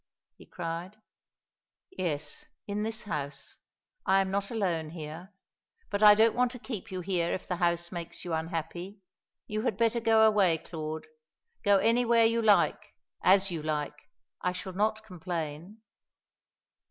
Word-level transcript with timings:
he 0.35 0.47
cried. 0.47 0.97
"Yes, 1.91 2.47
in 2.65 2.81
this 2.81 3.03
house. 3.03 3.57
I 4.03 4.19
am 4.19 4.31
not 4.31 4.49
alone 4.49 4.89
here. 4.89 5.31
But 5.91 6.01
I 6.01 6.15
don't 6.15 6.33
want 6.33 6.49
to 6.53 6.57
keep 6.57 6.91
you 6.91 7.01
here 7.01 7.31
if 7.31 7.47
the 7.47 7.57
house 7.57 7.91
makes 7.91 8.25
you 8.25 8.33
unhappy. 8.33 8.99
You 9.45 9.61
had 9.61 9.77
better 9.77 9.99
go 9.99 10.25
away, 10.25 10.57
Claude; 10.57 11.05
go 11.63 11.77
anywhere 11.77 12.25
you 12.25 12.41
like, 12.41 12.95
as 13.21 13.51
you 13.51 13.61
like. 13.61 14.09
I 14.41 14.53
shall 14.53 14.73
not 14.73 15.03
complain." 15.03 15.83